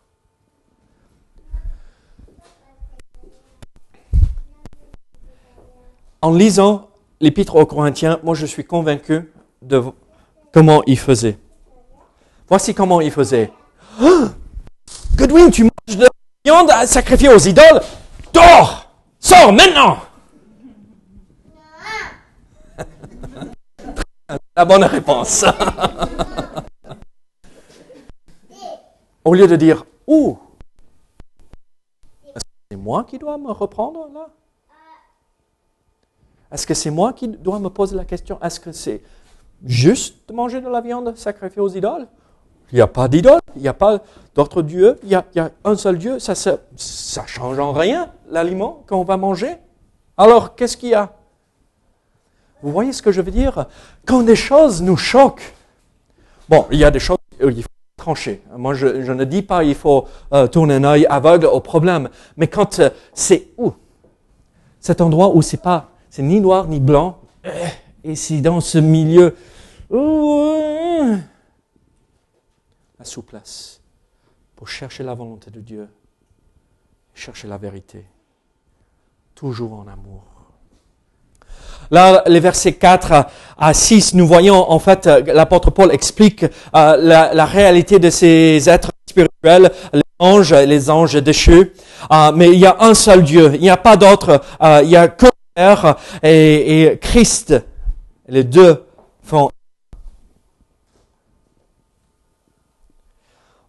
[6.21, 9.31] En lisant l'épître aux Corinthiens, moi je suis convaincu
[9.61, 9.83] de
[10.51, 11.37] comment il faisait.
[12.47, 13.51] Voici comment il faisait.
[14.01, 14.25] Oh
[15.15, 16.09] Goodwin, tu manges de la
[16.45, 17.81] viande à sacrifier aux idoles
[18.33, 19.97] Dors Sors maintenant
[24.55, 25.45] La bonne réponse.
[29.23, 30.39] Au lieu de dire, ouh,
[32.69, 34.27] c'est moi qui dois me reprendre là?
[36.51, 39.01] Est-ce que c'est moi qui dois me poser la question, est-ce que c'est
[39.65, 42.07] juste de manger de la viande sacrifiée aux idoles?
[42.71, 43.99] Il n'y a pas d'idole, il n'y a pas
[44.33, 49.03] d'autre Dieu, il y, a, un seul Dieu, ça ne change en rien l'aliment qu'on
[49.03, 49.55] va manger.
[50.17, 51.13] Alors, qu'est-ce qu'il y a?
[52.61, 53.65] Vous voyez ce que je veux dire?
[54.05, 55.53] Quand des choses nous choquent,
[56.47, 58.41] bon, il y a des choses il faut trancher.
[58.55, 62.47] Moi, je, ne dis pas il faut euh, tourner un œil aveugle au problème, mais
[62.47, 63.73] quand euh, c'est où?
[64.79, 67.17] Cet endroit où c'est pas c'est ni noir ni blanc.
[68.03, 69.35] Et c'est dans ce milieu,
[72.99, 73.81] la souplesse
[74.55, 75.87] pour chercher la volonté de Dieu,
[77.15, 78.05] chercher la vérité,
[79.33, 80.23] toujours en amour.
[81.89, 83.25] Là, les versets 4
[83.57, 88.91] à 6, nous voyons en fait, l'apôtre Paul explique euh, la, réalité de ces êtres
[89.09, 91.73] spirituels, les anges, les anges déchus.
[92.11, 94.89] Euh, mais il y a un seul Dieu, il n'y a pas d'autre, euh, il
[94.89, 97.53] y a que et, Christ.
[98.27, 98.85] Les deux
[99.23, 99.49] font.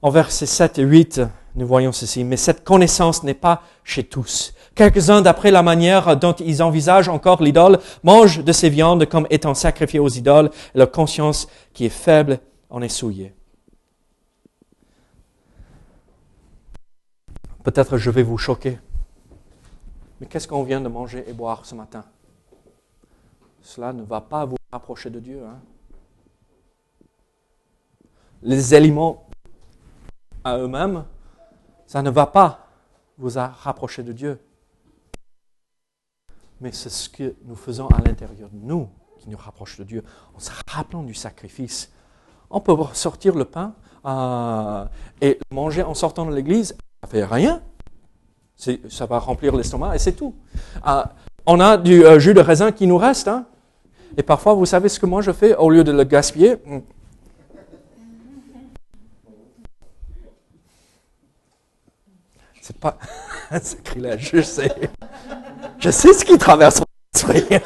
[0.01, 1.21] En versets 7 et 8,
[1.55, 2.25] nous voyons ceci.
[2.25, 4.55] Mais cette connaissance n'est pas chez tous.
[4.75, 9.55] Quelques-uns, d'après la manière dont ils envisagent encore l'idole, mangent de ces viandes comme étant
[9.55, 12.41] sacrifiées aux idoles, et leur conscience qui est faible
[12.71, 13.35] en est souillée.
[17.63, 18.79] Peut-être je vais vous choquer.
[20.23, 22.05] Mais qu'est-ce qu'on vient de manger et boire ce matin?
[23.61, 25.45] Cela ne va pas vous rapprocher de Dieu.
[25.45, 25.59] Hein.
[28.41, 29.27] Les aliments
[30.45, 31.05] à eux-mêmes,
[31.89, 32.69] ça ne va pas
[33.19, 34.41] vous rapprocher de Dieu.
[36.61, 40.05] Mais c'est ce que nous faisons à l'intérieur de nous qui nous rapproche de Dieu,
[40.37, 41.91] en se rappelant du sacrifice.
[42.49, 44.85] On peut sortir le pain euh,
[45.21, 47.61] et manger en sortant de l'église, ça ne fait rien
[48.89, 50.35] ça va remplir l'estomac et c'est tout.
[50.83, 51.13] Ah,
[51.47, 53.29] on a du euh, jus de raisin qui nous reste.
[53.29, 53.45] Hein.
[54.17, 56.57] Et parfois, vous savez ce que moi je fais au lieu de le gaspiller?
[56.65, 56.81] Hmm.
[62.61, 62.97] C'est pas
[63.51, 64.73] un sacrilège, je sais.
[65.79, 67.59] Je sais ce qui traverse mon esprit.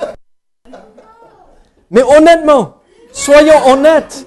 [1.91, 2.79] Mais honnêtement,
[3.13, 4.27] soyons honnêtes.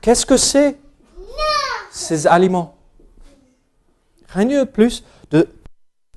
[0.00, 0.78] Qu'est-ce que c'est?
[1.90, 2.79] Ces aliments
[4.36, 5.48] De plus de,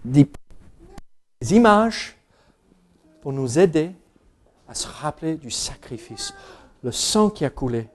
[0.05, 0.27] des
[1.49, 2.15] images
[3.21, 3.91] pour nous aider
[4.69, 6.33] à se rappeler du sacrifice,
[6.83, 7.87] le sang qui a coulé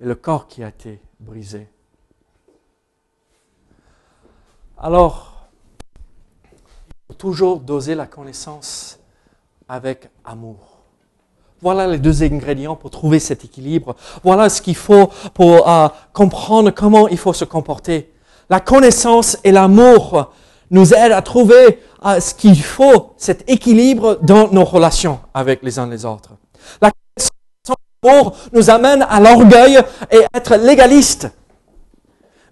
[0.00, 1.68] et le corps qui a été brisé.
[4.76, 5.46] Alors,
[6.44, 8.98] il faut toujours doser la connaissance
[9.68, 10.78] avec amour.
[11.60, 13.94] Voilà les deux ingrédients pour trouver cet équilibre.
[14.24, 18.13] Voilà ce qu'il faut pour euh, comprendre comment il faut se comporter.
[18.50, 20.32] La connaissance et l'amour
[20.70, 25.78] nous aident à trouver euh, ce qu'il faut, cet équilibre dans nos relations avec les
[25.78, 26.30] uns les autres.
[26.80, 27.30] La connaissance
[27.68, 29.78] et l'amour nous amène à l'orgueil
[30.10, 31.30] et être légaliste.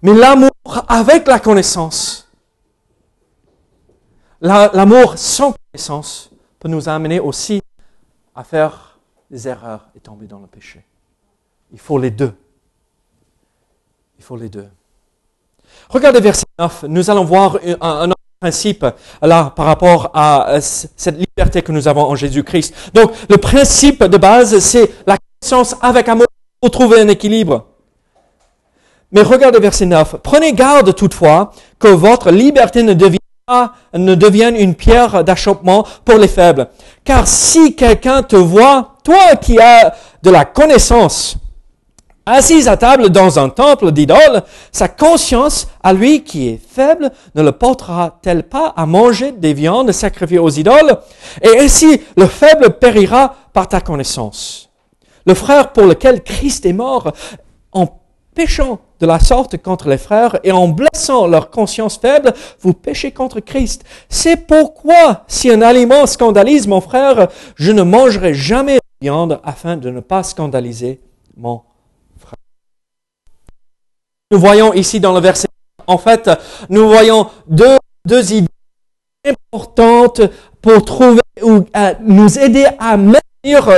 [0.03, 0.51] Mais l'amour
[0.89, 2.29] avec la connaissance,
[4.41, 7.63] l'amour sans connaissance peut nous amener aussi
[8.35, 8.99] à faire
[9.31, 10.85] des erreurs et tomber dans le péché.
[11.73, 12.35] Il faut les deux.
[14.19, 14.69] Il faut les deux.
[15.93, 16.45] Regardez verset
[16.89, 18.87] nous allons voir un, autre principe
[19.21, 22.75] là par rapport à euh, cette liberté que nous avons en Jésus-Christ.
[22.95, 26.27] Donc, le principe de base, c'est la connaissance avec amour
[26.61, 27.67] pour trouver un équilibre.
[29.13, 30.17] Mais regardez verset 9.
[30.23, 36.17] Prenez garde toutefois que votre liberté ne devienne, pas- ne devienne une pierre d'achoppement pour
[36.17, 36.69] les faibles.
[37.05, 41.37] Car si quelqu'un te voit, toi qui as de la connaissance,
[42.27, 47.43] assis à table dans un temple d'idole, sa conscience à lui qui est faible ne
[47.43, 50.99] le portera-t-elle pas à manger des viandes sacrifiées aux idoles?
[51.43, 54.71] Et ainsi le faible périra par ta connaissance.
[55.27, 57.13] Le frère pour lequel Christ est mort,
[57.73, 57.87] en
[58.35, 63.11] péchant de la sorte contre les frères et en blessant leur conscience faible, vous péchez
[63.11, 63.85] contre Christ.
[64.09, 69.77] C'est pourquoi, si un aliment scandalise mon frère, je ne mangerai jamais de viande afin
[69.77, 71.01] de ne pas scandaliser
[71.37, 71.72] mon frère.
[74.33, 75.47] Nous voyons ici dans le verset,
[75.87, 76.31] en fait,
[76.71, 77.77] nous voyons deux,
[78.33, 78.49] idées
[79.27, 80.23] importantes
[80.63, 83.69] pour trouver ou euh, nous aider à maintenir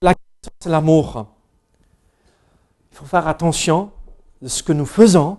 [0.00, 1.26] la connaissance et l'amour.
[2.92, 3.90] Il faut faire attention
[4.40, 5.38] de ce que nous faisons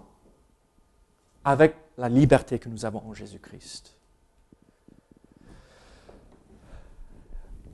[1.46, 3.96] avec la liberté que nous avons en Jésus-Christ.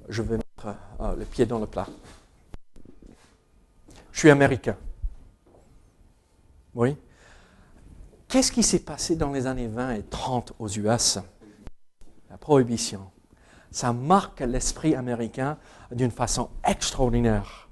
[0.10, 1.88] Je vais mettre euh, le pied dans le plat.
[4.12, 4.78] Je suis américain.
[6.74, 6.96] Oui.
[8.28, 11.20] Qu'est-ce qui s'est passé dans les années 20 et 30 aux US
[12.30, 13.12] La prohibition.
[13.72, 15.58] Ça marque l'esprit américain
[15.92, 17.70] d'une façon extraordinaire.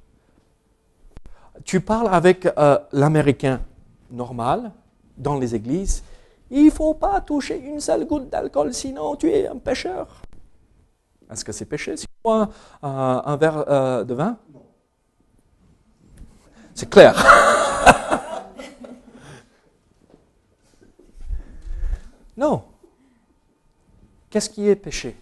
[1.66, 3.62] Tu parles avec euh, l'américain
[4.12, 4.72] normal
[5.18, 6.04] dans les églises,
[6.50, 10.22] il ne faut pas toucher une seule goutte d'alcool, sinon tu es un pécheur.
[11.32, 12.50] Est-ce que c'est péché si tu bois
[12.82, 14.38] un, un verre euh, de vin?
[16.74, 17.56] C'est clair.
[22.40, 22.64] non.
[24.30, 25.18] Qu'est-ce qui est péché?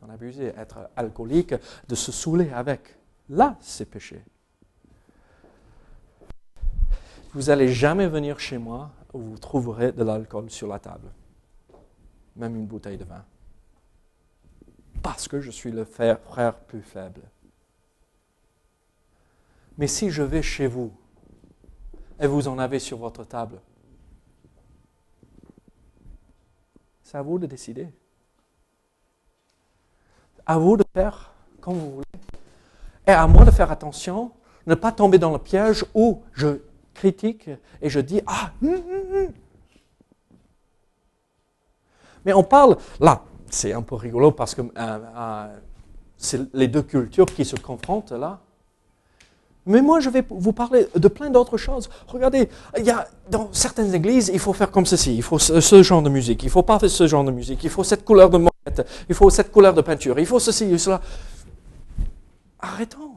[0.00, 1.54] D'en abuser, être alcoolique,
[1.86, 2.96] de se saouler avec.
[3.28, 4.24] Là, c'est péché.
[7.34, 11.10] Vous n'allez jamais venir chez moi où vous trouverez de l'alcool sur la table,
[12.34, 13.24] même une bouteille de vin,
[15.02, 17.20] parce que je suis le frère, frère plus faible.
[19.76, 20.90] Mais si je vais chez vous
[22.18, 23.60] et vous en avez sur votre table,
[27.06, 27.88] c'est à vous de décider.
[30.44, 32.04] À vous de faire comme vous voulez.
[33.06, 34.32] Et à moi de faire attention,
[34.66, 36.58] ne pas tomber dans le piège où je
[36.94, 37.48] critique
[37.80, 39.32] et je dis Ah, hum, hum, hum.
[42.24, 45.60] Mais on parle, là, c'est un peu rigolo parce que euh, euh,
[46.16, 48.40] c'est les deux cultures qui se confrontent là.
[49.66, 51.90] Mais moi, je vais vous parler de plein d'autres choses.
[52.06, 52.48] Regardez,
[52.78, 56.02] il y a, dans certaines églises, il faut faire comme ceci, il faut ce, genre
[56.02, 58.38] de musique, il faut pas faire ce genre de musique, il faut cette couleur de
[58.38, 61.00] moquette, il faut cette couleur de peinture, il faut ceci et cela.
[62.60, 63.10] Arrêtons.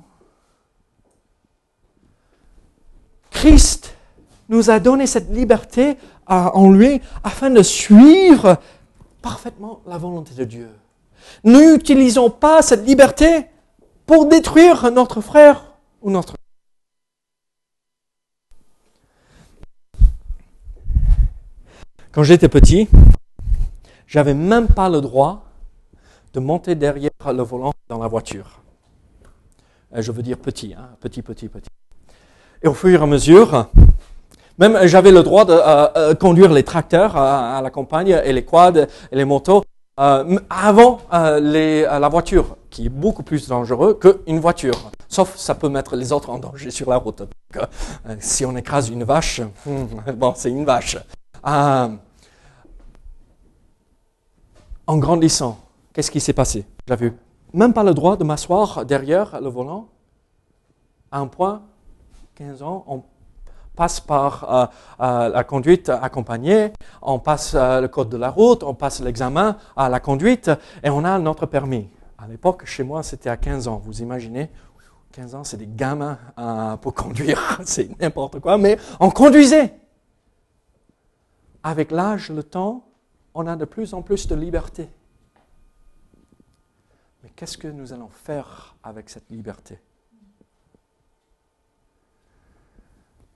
[3.29, 3.93] Christ
[4.49, 8.57] nous a donné cette liberté en lui afin de suivre
[9.21, 10.69] parfaitement la volonté de Dieu.
[11.43, 13.45] N'utilisons pas cette liberté
[14.07, 15.68] pour détruire notre frère
[22.11, 22.87] Quand j'étais petit,
[24.07, 25.43] j'avais même pas le droit
[26.33, 28.61] de monter derrière le volant dans la voiture.
[29.95, 31.69] Euh, Je veux dire petit, hein, petit, petit, petit.
[32.61, 33.67] Et au fur et à mesure,
[34.57, 38.45] même euh, j'avais le droit de euh, conduire les tracteurs à, la campagne et les
[38.45, 39.63] quads et les motos
[39.97, 44.91] avant la voiture, qui est beaucoup plus dangereux qu'une voiture.
[45.07, 47.23] Sauf ça peut mettre les autres en danger sur la route.
[47.55, 49.41] Euh, si on écrase une vache,
[50.15, 50.97] bon, c'est une vache.
[51.47, 51.89] Euh,
[54.85, 55.59] en grandissant,
[55.93, 56.65] qu'est-ce qui s'est passé?
[57.53, 59.87] Même pas le droit de m'asseoir derrière le volant.
[61.11, 61.63] À un point,
[62.35, 63.01] 15 ans, on
[63.75, 64.69] passe par
[64.99, 66.71] euh, la conduite accompagnée,
[67.01, 70.51] on passe le code de la route, on passe l'examen à la conduite
[70.83, 71.89] et on a notre permis.
[72.21, 73.77] À l'époque, chez moi, c'était à 15 ans.
[73.77, 74.49] Vous imaginez
[75.13, 79.73] 15 ans, c'est des gamins euh, pour conduire, c'est n'importe quoi, mais on conduisait.
[81.63, 82.85] Avec l'âge, le temps,
[83.33, 84.89] on a de plus en plus de liberté.
[87.23, 89.79] Mais qu'est-ce que nous allons faire avec cette liberté?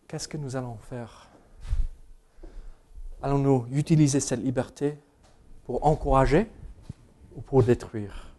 [0.08, 1.30] Qu'est-ce que nous allons faire?
[3.22, 4.98] Allons-nous utiliser cette liberté
[5.66, 6.50] pour encourager
[7.36, 8.33] ou pour détruire?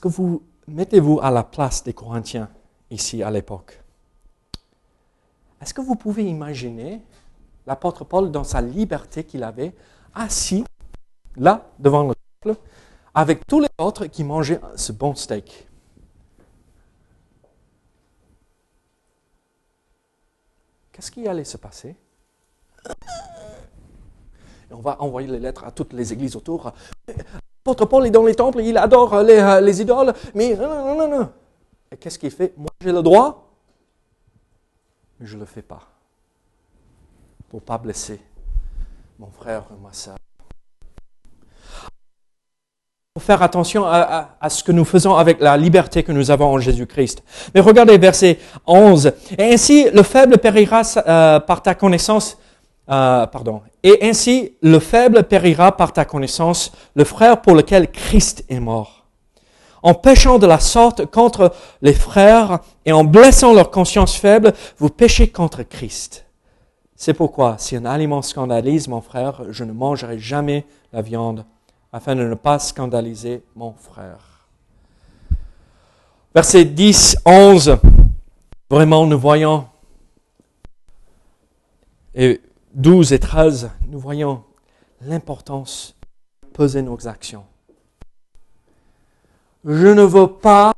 [0.00, 2.48] Que vous mettez-vous à la place des Corinthiens
[2.90, 3.82] ici à l'époque?
[5.60, 7.00] Est-ce que vous pouvez imaginer
[7.66, 9.74] l'apôtre Paul dans sa liberté qu'il avait,
[10.14, 10.64] assis
[11.36, 12.60] là devant le temple,
[13.14, 15.68] avec tous les autres qui mangeaient ce bon steak?
[20.92, 21.96] Qu'est-ce qui allait se passer?
[24.70, 26.72] On va envoyer les lettres à toutes les églises autour.
[27.66, 30.96] L'apôtre Paul est dans les temples, il adore les, euh, les idoles, mais non, non,
[30.98, 31.30] non, non.
[31.90, 32.52] Et qu'est-ce qu'il fait?
[32.58, 33.48] Moi, j'ai le droit,
[35.18, 35.80] mais je ne le fais pas.
[37.48, 38.20] Pour ne pas blesser
[39.18, 40.16] mon frère ou ma soeur.
[43.16, 46.58] Faut faire attention à, ce que nous faisons avec la liberté que nous avons en
[46.58, 47.22] Jésus-Christ.
[47.54, 49.10] Mais regardez verset 11.
[49.38, 52.36] Et ainsi, le faible périra euh, par ta connaissance
[52.90, 53.62] euh, pardon.
[53.84, 59.04] Et ainsi, le faible périra par ta connaissance, le frère pour lequel Christ est mort.
[59.82, 64.88] En péchant de la sorte contre les frères et en blessant leur conscience faible, vous
[64.88, 66.24] péchez contre Christ.
[66.96, 71.44] C'est pourquoi, si un aliment scandalise mon frère, je ne mangerai jamais la viande,
[71.92, 74.48] afin de ne pas scandaliser mon frère.
[76.34, 77.76] Verset 10, 11.
[78.70, 79.66] Vraiment, nous voyons,
[82.14, 82.40] et
[82.74, 84.42] 12 et 13, nous voyons
[85.00, 85.94] l'importance
[86.42, 87.44] de peser nos actions.
[89.64, 90.72] Je ne veux pas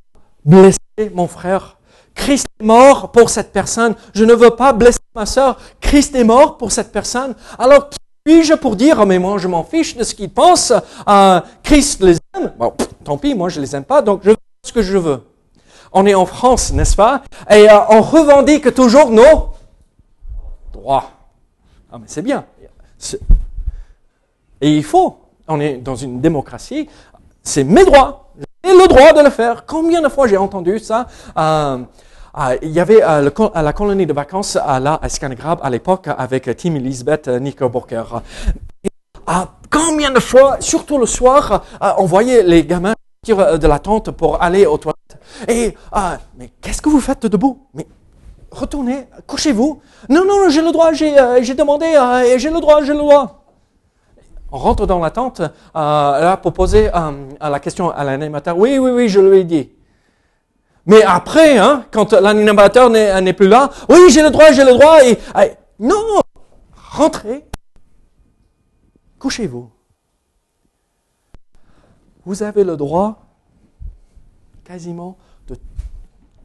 [0.45, 0.79] blesser
[1.15, 1.79] mon frère.
[2.15, 3.95] Christ est mort pour cette personne.
[4.15, 5.59] Je ne veux pas blesser ma soeur.
[5.81, 7.35] Christ est mort pour cette personne.
[7.59, 10.73] Alors, qui suis-je pour dire, oh, mais moi, je m'en fiche de ce qu'il pense.
[11.09, 12.53] Euh, Christ les aime?
[12.59, 12.75] Bon,
[13.05, 15.23] tant pis, moi, je les aime pas, donc je veux ce que je veux.
[15.93, 17.23] On est en France, n'est-ce pas?
[17.51, 19.51] Et euh, on revendique toujours nos
[20.73, 21.16] droits.
[21.91, 22.45] Ah, mais c'est bien.
[24.61, 25.19] Et il faut.
[25.49, 26.89] On est dans une démocratie.
[27.43, 28.33] C'est mes droits.
[28.65, 29.65] J'ai le droit de le faire.
[29.67, 31.07] Combien de fois j'ai entendu ça?
[31.39, 31.79] Euh,
[32.39, 35.07] euh, il y avait euh, la colonie de vacances à la à
[35.63, 38.23] à l'époque avec Tim Elizabeth Knickerbocker.
[39.71, 41.65] combien de fois, surtout le soir,
[41.99, 45.19] on voyait les gamins sortir de la tente pour aller aux toilettes.
[45.49, 45.75] Et,
[46.39, 47.67] mais qu'est-ce que vous faites debout?
[48.57, 49.81] Retournez, couchez-vous.
[50.09, 53.45] Non, non, j'ai le droit, j'ai euh, demandé, euh, j'ai le droit, j'ai le droit.
[54.51, 55.43] On rentre dans la tente,
[55.75, 56.91] euh, pour poser
[57.41, 58.57] la question à l'animateur.
[58.57, 59.71] Oui, oui, oui, je lui ai dit.
[60.87, 64.99] Mais après, hein, quand l'animateur n'est plus là, oui, j'ai le droit, j'ai le droit.
[65.79, 66.21] Non,
[66.93, 67.45] rentrez,
[69.19, 69.69] couchez-vous.
[72.25, 73.27] Vous avez le droit,
[74.65, 75.17] quasiment,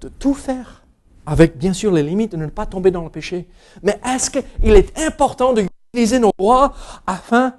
[0.02, 0.81] de tout faire
[1.26, 3.48] avec bien sûr les limites de ne pas tomber dans le péché.
[3.84, 6.74] Mais est-ce qu'il est important d'utiliser nos droits
[7.06, 7.56] afin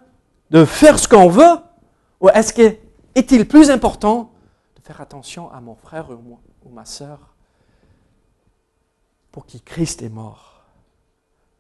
[0.51, 1.59] de faire ce qu'on veut?
[2.21, 2.77] Ou est-ce qu'il
[3.15, 4.33] est-il plus important
[4.77, 7.19] de faire attention à mon frère ou, ou ma soeur
[9.31, 10.65] pour qui Christ est mort,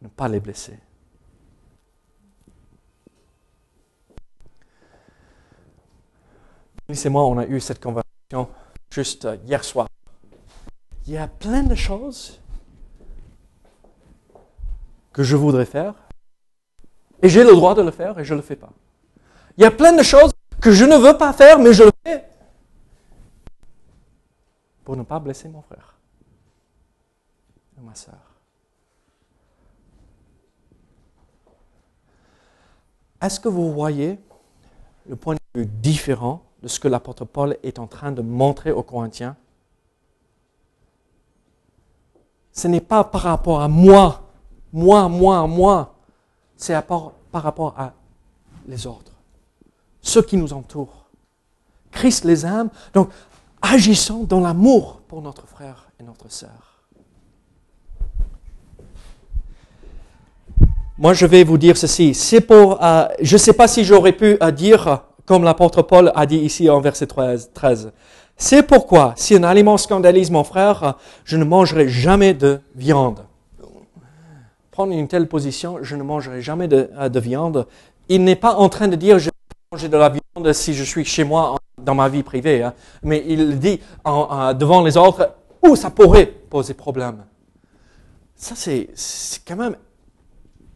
[0.02, 0.78] ne pas les blesser?
[6.88, 8.48] Alice et moi, on a eu cette conversation
[8.90, 9.88] juste hier soir
[11.06, 12.40] il y a plein de choses
[15.12, 15.94] que je voudrais faire
[17.22, 18.72] et j'ai le droit de le faire et je ne le fais pas.
[19.56, 21.90] Il y a plein de choses que je ne veux pas faire mais je le
[22.04, 22.24] fais
[24.84, 25.96] pour ne pas blesser mon frère
[27.78, 28.14] ou ma soeur.
[33.20, 34.18] Est-ce que vous voyez
[35.08, 38.72] le point de vue différent de ce que l'apôtre Paul est en train de montrer
[38.72, 39.36] aux Corinthiens
[42.52, 44.22] ce n'est pas par rapport à moi,
[44.72, 45.94] moi, moi, moi.
[46.56, 47.92] C'est par, rapport à
[48.68, 49.12] les autres,
[50.00, 51.06] ceux qui nous entourent.
[51.90, 53.10] Christ les aime, donc
[53.60, 56.72] agissons dans l'amour pour notre frère et notre sœur.
[60.98, 62.14] Moi, je vais vous dire ceci.
[62.14, 66.12] C'est pour, euh, je ne sais pas si j'aurais pu euh, dire, comme l'apôtre Paul
[66.14, 67.92] a dit ici en verset 13,
[68.36, 73.24] c'est pourquoi, si un aliment scandalise mon frère, je ne mangerai jamais de viande.
[74.70, 77.66] Prendre une telle position, je ne mangerai jamais de, euh, viande.
[78.08, 79.30] Il n'est pas en train de dire je vais
[79.70, 82.74] manger de la viande si je suis chez moi dans ma vie privée, hein.
[83.02, 85.30] mais il dit devant les autres
[85.62, 87.24] où ça pourrait poser problème.
[88.34, 88.88] Ça, c'est
[89.46, 89.76] quand même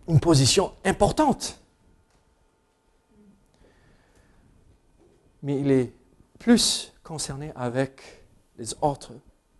[0.08, 1.58] une position importante.
[5.42, 5.92] Mais il est
[6.38, 8.02] plus concerné avec
[8.58, 9.12] les autres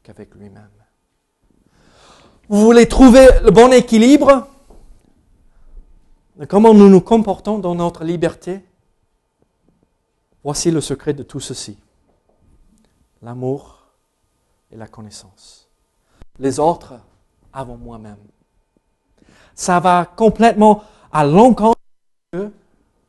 [0.03, 0.69] qu'avec lui-même.
[2.49, 4.49] Vous voulez trouver le bon équilibre?
[6.37, 8.65] De comment nous nous comportons dans notre liberté?
[10.43, 11.79] Voici le secret de tout ceci.
[13.23, 13.87] l'amour
[14.71, 15.69] et la connaissance.
[16.39, 16.95] Les autres
[17.53, 18.19] avant moi-même.
[19.55, 20.83] Ça va complètement
[21.13, 21.79] à l'encontre
[22.33, 22.53] de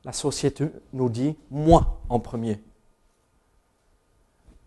[0.05, 2.61] la société nous dit moi en premier.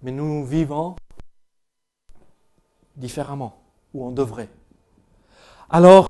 [0.02, 0.96] Mais nous vivons
[2.96, 4.48] différemment, ou on devrait.
[5.68, 6.08] Alors,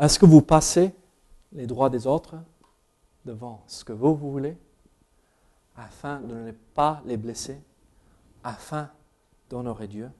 [0.00, 0.94] est-ce que vous passez
[1.52, 2.36] les droits des autres
[3.24, 4.56] devant ce que vous, vous voulez,
[5.76, 7.60] afin de ne pas les blesser,
[8.44, 8.90] afin
[9.50, 10.10] d'honorer Dieu?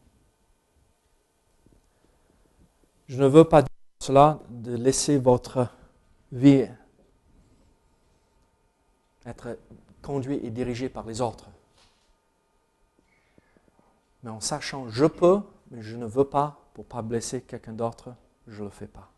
[3.07, 3.69] Je ne veux pas dire
[4.01, 5.69] cela de laisser votre
[6.33, 6.69] vie
[9.29, 9.59] être
[10.03, 11.49] conduite et dirigée par les autres.
[14.23, 17.73] Mais en sachant, je peux, mais je ne veux pas, pour ne pas blesser quelqu'un
[17.73, 18.15] d'autre,
[18.47, 19.11] je ne le fais pas.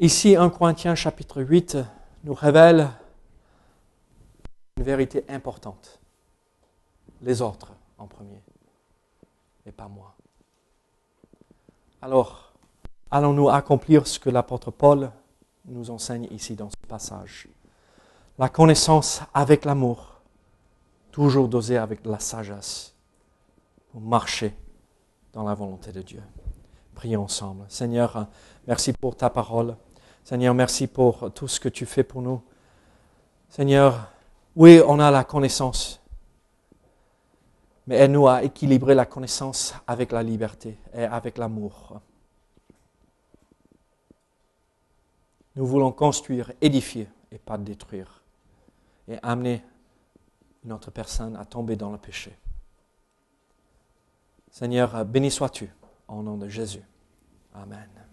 [0.00, 1.78] Ici, 1 Corinthiens chapitre 8
[2.24, 2.88] nous révèle
[4.76, 6.00] une vérité importante.
[7.22, 8.42] Les autres en premier,
[9.64, 10.14] et pas moi.
[12.02, 12.52] Alors,
[13.10, 15.10] allons-nous accomplir ce que l'apôtre Paul
[15.66, 17.48] nous enseigne ici dans ce passage
[18.38, 20.20] La connaissance avec l'amour,
[21.10, 22.94] toujours dosée avec la sagesse,
[23.90, 24.54] pour marcher
[25.32, 26.22] dans la volonté de Dieu.
[26.94, 27.64] Prions ensemble.
[27.68, 28.28] Seigneur,
[28.66, 29.76] merci pour ta parole.
[30.24, 32.42] Seigneur, merci pour tout ce que tu fais pour nous.
[33.48, 34.08] Seigneur,
[34.56, 36.00] oui, on a la connaissance,
[37.86, 42.00] mais aide-nous à équilibrer la connaissance avec la liberté et avec l'amour.
[45.56, 48.22] Nous voulons construire, édifier et pas détruire,
[49.08, 49.62] et amener
[50.64, 52.36] notre personne à tomber dans le péché.
[54.50, 55.70] Seigneur, béni sois-tu.
[56.06, 56.82] Au nom de Jésus.
[57.54, 58.03] Amen.